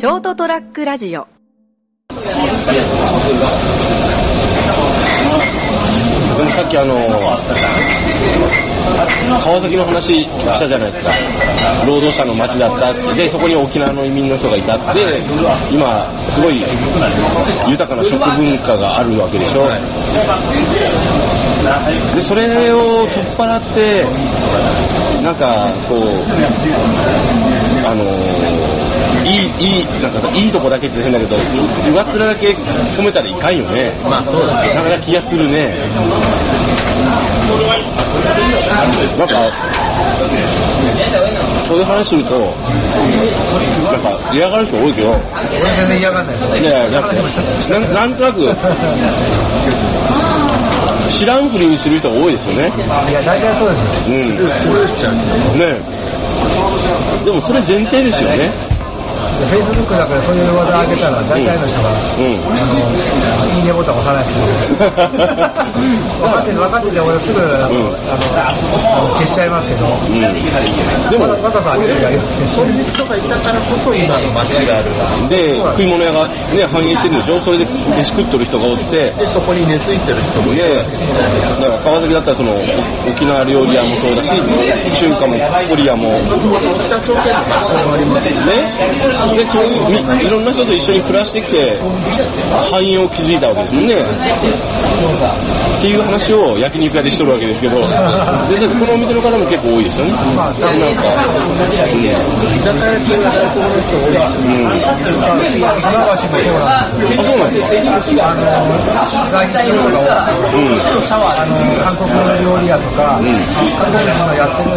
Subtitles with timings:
[0.00, 1.28] ショートトラックラジオ。
[1.28, 1.28] さ
[6.64, 6.94] っきあの
[9.44, 11.10] 川崎の話したじゃないですか。
[11.86, 15.18] 労働者の街だったってでそこに沖縄の移民の人がいたって
[15.70, 16.62] 今すごい
[17.68, 19.68] 豊かな食文化があるわけでしょ。
[22.14, 24.06] でそれを取っ払って
[25.22, 26.00] なんかこう
[29.30, 31.42] いいいいなんかいいとこだけって変だけど上
[32.02, 32.50] っ面だけ
[32.98, 33.92] 褒めたらいかんよね。
[34.02, 35.78] まあそうですなかなか気がするね。
[39.18, 39.34] なんか
[41.68, 42.38] そういう話すると
[43.92, 45.10] なんか嫌がる人多いけど。
[45.10, 45.20] 俺
[45.76, 47.12] 全然嫌がんないですいやいやなんか
[47.70, 48.48] なんなんとなく
[51.10, 52.62] 知らんふりにする人が多いですよね。
[53.10, 55.10] いや大体そうですよ。
[55.10, 55.58] うん。
[55.58, 56.00] ね
[57.24, 58.69] でもそれ前提ですよね
[59.46, 61.88] フェイスブックだからそういう話題上げたら大体の人が、
[62.18, 62.36] うん。
[62.50, 65.00] あのいいねボタン押さないですけど
[66.20, 68.20] 分かってて分かってて俺すぐあの、あ
[69.00, 69.86] の消しちゃいますけど、
[71.10, 72.46] でもわざわざ上げてあげますね。
[72.54, 77.40] そういう人がいたからこそ今の街があるで食い物屋がね反映してるでしょ？
[77.40, 77.66] それで
[77.96, 79.10] 飯食っとる人がおって。
[79.10, 80.52] でそこに根付いてる人も。
[80.52, 80.84] いで
[81.60, 84.30] だから川崎だったらそのお沖縄料理屋もそうだし
[84.94, 85.36] 中華も
[85.68, 86.20] コリアも。
[86.86, 88.24] 北朝鮮の学校があります。
[88.30, 91.78] ねでそういうみいろんな人と一緒に暮らしてきて
[92.70, 93.94] 繁栄を築いたわけですもんね。
[95.80, 97.88] っていう話を焼肉屋でしとるわけですけどでこ
[98.84, 100.12] のお店の方も結構多いですよね。
[100.12, 100.76] なんか、う
[101.96, 102.04] ん。
[102.52, 104.20] 居酒屋系の人多いですよね、
[105.40, 105.72] うち船
[106.04, 108.44] 橋もそうなんなんですかあの
[109.30, 112.10] 在日の人が多くて、あの韓国
[112.42, 114.70] 料理屋とか、韓国人のやってる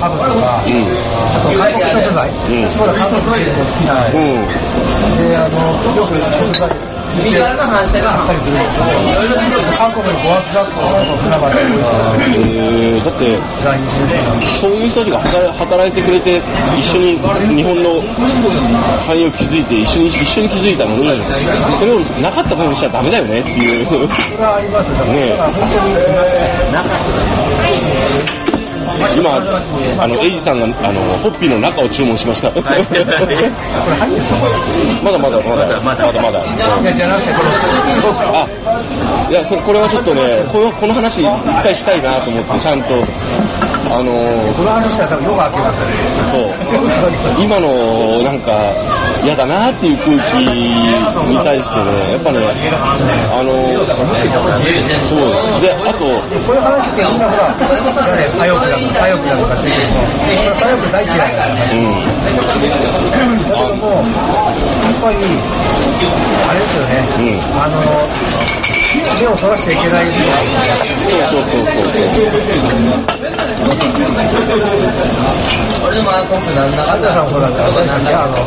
[0.00, 0.66] パブとか、あ
[1.42, 2.30] と韓国食材、
[2.66, 4.46] 私ほら韓国料理も好きなので、うん。
[5.18, 5.56] であの
[5.96, 8.84] よく食材身からの反射があったりするんですよ。
[9.78, 10.88] 韓国の語学学校の
[11.18, 11.44] 船橋
[12.38, 13.36] にえーだって
[14.60, 16.40] そういう人たちが働働いてくれて
[16.78, 17.22] 一緒に日
[17.62, 18.00] 本の
[19.06, 21.08] 繁栄を築いて一緒に一緒に築いたのに
[21.78, 23.92] それをなかったことにしちゃダメだよねっていうそ
[24.36, 24.98] れはありますね
[25.38, 26.36] 本当にすみませ
[28.44, 28.47] ん。
[29.16, 29.36] 今
[30.02, 32.50] あのエイジさんがあのホッピーの中を注文しました。
[32.50, 32.60] ま
[35.12, 35.80] だまだまだ。
[35.82, 36.40] まだまだ。
[38.32, 38.48] あ
[39.30, 41.28] いやそれこれはちょっとねこのこの話一
[41.62, 42.94] 回したいなと思ってちゃんと
[43.90, 44.12] あの
[44.54, 45.96] この話したら多分夜が明けますよね。
[46.32, 46.52] そう。
[47.42, 48.52] 今のなんか
[49.24, 52.38] 嫌だなっていう空気に対してねやっぱね
[53.32, 55.60] あのそうです。
[55.62, 57.18] であとこういう話ってみん。
[57.18, 59.82] なほら、誰左翼だとか左翼だとかって言う。
[60.28, 61.60] け左翼大嫌いだからね。
[63.48, 65.16] だけども、やっぱり、
[66.48, 66.92] あれですよね、
[67.54, 67.74] あの、
[69.20, 70.04] 目をそらしちゃいけない。
[71.30, 71.98] そうそうそうそ
[73.14, 73.17] う
[76.38, 78.38] 俺のマーコップなんだかあんたさんほら、私たちあの、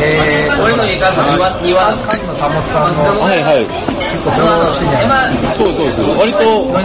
[0.00, 5.54] えー、俺の家から庭庭菅野保さんのはいはい結構フォローしてんじゃないですか。
[5.54, 6.38] そうそうそう割と
[6.72, 6.80] は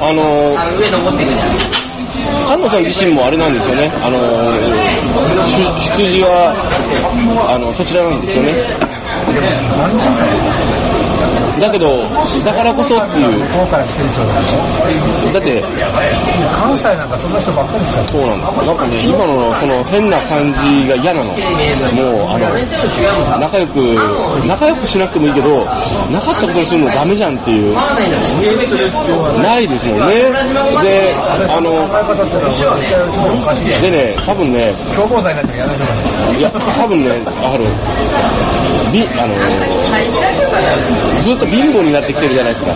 [0.00, 1.82] あのあの上登っていくじゃん
[2.46, 4.18] 菅野さん自身もあれなんですよねあの
[5.48, 5.64] 出
[5.98, 6.54] 出自は
[7.48, 8.52] あのそちらなんですよね
[11.60, 12.02] だけど
[12.44, 13.40] だからこそっていう
[15.32, 15.62] だって
[16.52, 18.06] 関西なんかそんな人ばっかりですから。
[18.08, 22.48] そうなんですなんかね今のその変な感じが嫌なのもうあの
[23.40, 23.78] 仲良く
[24.46, 25.64] 仲良くしなくてもいいけど
[26.10, 30.04] なかったことにするのダメじゃんっていうないですもんね
[30.82, 31.14] で
[31.48, 31.88] あの。
[33.80, 36.40] でね多分ね共謀罪になっちゃうやめてい。
[36.40, 37.10] いや多分ね
[37.42, 37.64] ある
[38.92, 39.34] あの
[41.22, 42.72] ずっと貧乏になってきてるじゃないですか。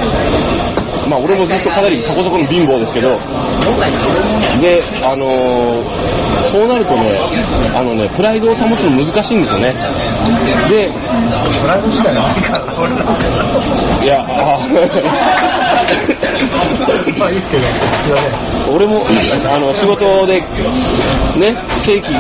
[1.09, 3.19] まあ俺もずっとかなりそこそこの貧乏ですけど。
[4.60, 5.84] であの
[6.51, 7.18] そうなるとね
[7.74, 9.74] あのねプライドを保つの難しいんですよね。
[10.68, 10.90] で
[11.60, 13.12] プライド次第はないから、俺なんか。
[14.02, 14.58] いやあ
[17.18, 18.74] まあいいっすけど、すいません。
[18.74, 20.40] 俺もあの仕事で
[21.38, 22.12] ね正規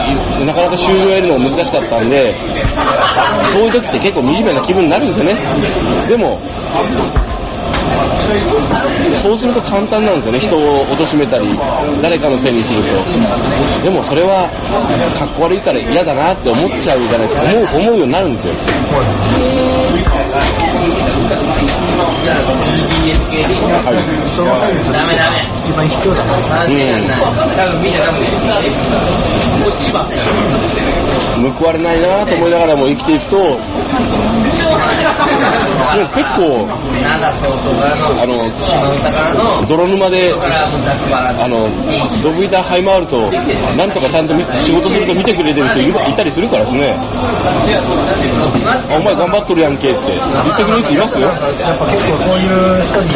[0.46, 2.34] なかなか収入を得るのが難しかったんで
[3.52, 5.34] そういう時って結構惨めな気分になるんですよね
[6.08, 6.40] でも
[9.22, 10.38] そうすると簡単なんですよね。
[10.40, 11.58] 人を貶めたり
[12.02, 12.88] 誰かのせいにすると。
[13.82, 14.48] でもそれは
[15.18, 17.42] かっこ悪いから嫌だなって思っちゃうじゃないですか。
[17.42, 18.54] 思う思うようになるんですよ。
[25.88, 26.02] 人
[30.52, 30.86] のせい
[31.52, 33.36] 報われないなと思いながらも生きていくと、
[36.14, 36.66] 結構、
[38.20, 40.34] あの、泥沼で、
[41.40, 41.68] あの、
[42.22, 43.30] ドブ板這い回ると、
[43.76, 46.96] なんとかちゃんと仕事すると見てくれてる人いたりするからですね。
[48.90, 50.16] お前頑張っとるやんけって言
[50.54, 51.20] ってくれる人います？
[51.20, 51.28] よ。
[51.28, 51.38] やっ
[51.78, 52.46] ぱ結構そうい
[52.80, 53.08] う人に、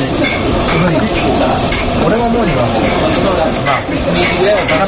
[2.07, 2.65] 俺が思うには、
[3.67, 3.85] まあ、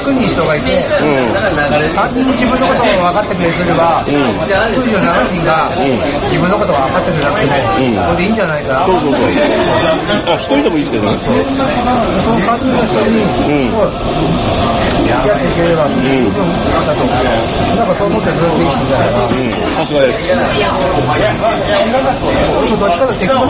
[0.00, 1.32] 100人人がいて、うん。
[1.32, 5.70] 3人自分のことを分かってくれる人いれば、97人が
[6.30, 7.52] 自分のことを分かってくれなくても、
[8.02, 8.86] それでいいんじゃないかな。
[8.86, 9.22] そうそうそう。
[10.32, 11.18] あ、一人でもいいですけどね。
[12.20, 14.62] その3人の人に、うん
[15.12, 16.00] 付き合っていければ、十
[16.30, 16.40] 分
[16.86, 17.20] だと思う。
[17.76, 19.28] なんかそう思ってずっといい人じゃないかな。
[19.28, 19.52] うん。
[19.76, 20.32] さすがです。
[22.72, 23.44] どっちかというと敵の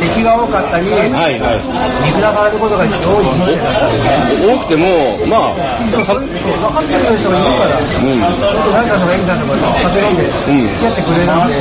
[0.00, 1.59] 敵が多かったり、はいはい。
[1.60, 5.60] 見下されることが多い人生だったり、多くても、まあ、
[5.90, 8.20] でもそれそう分かってくれる人がいるから、うん。
[8.72, 11.54] 誰かのエミさんとか酒飲んでうん付き合ってくれるんで、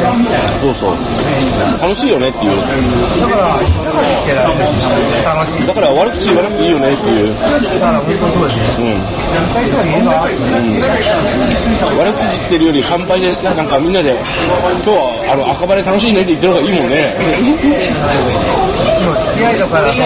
[0.61, 0.95] そうそう。
[1.81, 2.57] 楽しいよねっていう。
[2.59, 5.67] だから、だから生きてられるし楽しい。
[5.67, 7.35] だから悪口言わなくていいよねっていう。
[7.35, 7.49] だ
[7.79, 8.93] から本当そうですね。
[8.93, 9.28] うん。
[11.97, 14.19] 悪口言ってるより乾杯で、なんかみんなで、今
[14.81, 17.13] 日はあの赤羽楽しいねって言ってる方がいいもんね。
[18.99, 20.01] 今付き合いとかだと、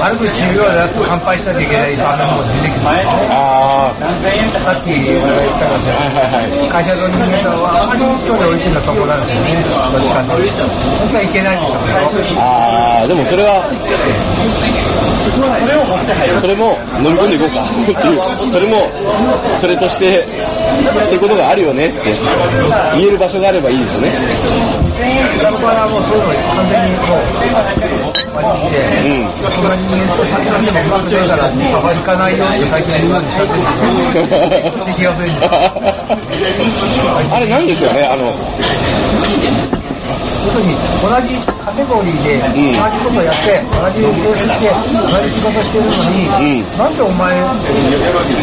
[0.00, 2.86] 悪口言うようなやつと乾杯しなきゃいけない場面も出てきて、
[3.30, 3.92] あ
[4.64, 6.68] さっき俺が言ったかあ、はらいはいはい。
[6.68, 9.62] 会社の人間とは、あまり距離を置いてるのはそこなんですよね。
[9.62, 10.64] どっちかっていうと。
[10.66, 12.40] 本当はいけないんでしょうけど。
[12.40, 13.62] ああ、でもそれは、
[16.40, 18.20] それも飲み込んでいこうかっていう、
[18.52, 18.90] それも、
[19.58, 20.26] それとして、っ
[21.08, 21.98] ていうことがあるよねって
[22.96, 24.12] 言える場所があればいいですよね。
[25.50, 28.70] 僕はもうそういうの完全にもう人
[31.16, 31.36] 間
[31.72, 34.84] と行かないよって最近言うようにしちゃってるんですよ。
[34.86, 35.46] 敵が増えるんで
[37.34, 38.32] あれなんですよね、あの、
[40.06, 41.34] 要するに同じ
[41.66, 46.30] カテゴリーでん同じことをやって、同じ制服して、同じ仕事してるのに、
[46.62, 47.34] んなんでお前、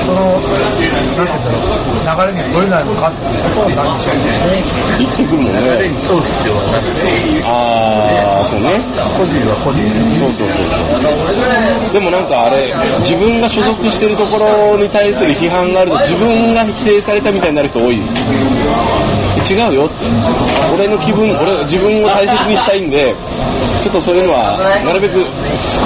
[0.03, 4.83] その、なんて言うんだろう、流れに添えないのかっていうことになってしまうんですね。
[4.99, 5.87] 言ってくるもんね。
[6.03, 7.07] そう必要はなくて、
[7.47, 8.75] ああ、そうね。
[9.15, 10.67] 個人は個人でそうそうそう
[10.99, 11.93] そう。
[11.93, 18.01] でもなんかあれ、自分が所属してるところに対する批判があると自分が否定されたみたいになる人多い。
[19.49, 20.05] 違うよって。
[20.73, 23.13] 俺の気分、俺、自分を大切にしたいんで、
[23.83, 25.25] ちょっとそういうのは、なるべく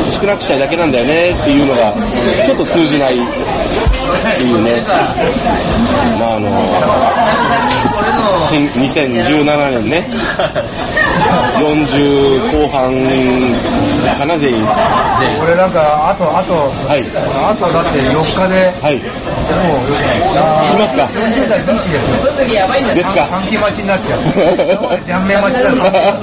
[0.10, 1.94] 少なくしたいだけなんだよねっていうのが、
[2.46, 3.18] ちょっと通じないっ
[4.38, 4.82] ていうね。
[6.20, 6.50] まああの、
[8.78, 10.10] 2017年ね、
[11.58, 12.94] 40後半
[14.18, 14.64] かな、全員。
[15.42, 17.04] 俺なんか、あと、あと、はい。
[17.14, 18.98] あとだって4日で、はい。
[18.98, 19.04] もう、
[20.70, 22.18] 来ますか40代リーチですよ。
[22.18, 24.22] その時やばいんだですか短期待ちになっちゃう。
[25.08, 26.16] 断面待ちだから、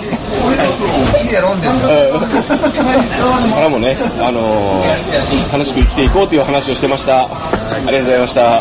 [1.20, 1.80] いいやろんですよ。
[3.54, 7.22] からもね、あのー楽しく生きていこうという話をしてました。
[7.22, 7.28] あ
[7.86, 8.60] りがとうございました。